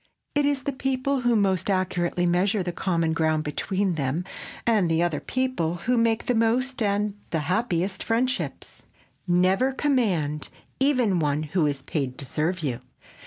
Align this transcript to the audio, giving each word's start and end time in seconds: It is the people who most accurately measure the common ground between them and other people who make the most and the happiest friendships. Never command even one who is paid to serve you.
It 0.33 0.47
is 0.47 0.63
the 0.63 0.71
people 0.71 1.21
who 1.21 1.35
most 1.35 1.69
accurately 1.69 2.25
measure 2.25 2.63
the 2.63 2.71
common 2.71 3.13
ground 3.13 3.43
between 3.43 3.93
them 3.93 4.25
and 4.65 4.91
other 4.93 5.19
people 5.19 5.75
who 5.75 5.95
make 5.95 6.25
the 6.25 6.33
most 6.33 6.81
and 6.81 7.13
the 7.29 7.41
happiest 7.41 8.03
friendships. 8.03 8.81
Never 9.27 9.71
command 9.71 10.49
even 10.79 11.19
one 11.19 11.43
who 11.43 11.67
is 11.67 11.83
paid 11.83 12.17
to 12.17 12.25
serve 12.25 12.61
you. 12.63 12.79